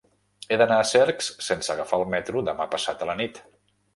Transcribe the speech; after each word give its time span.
He 0.53 0.57
d'anar 0.59 0.77
a 0.83 0.85
Cercs 0.91 1.27
sense 1.49 1.71
agafar 1.75 2.01
el 2.03 2.07
metro 2.15 2.43
demà 2.47 2.69
passat 2.75 3.03
a 3.07 3.13
la 3.13 3.19
nit. 3.23 3.41